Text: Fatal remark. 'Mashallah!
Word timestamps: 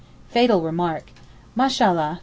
Fatal 0.29 0.61
remark. 0.63 1.11
'Mashallah! 1.55 2.19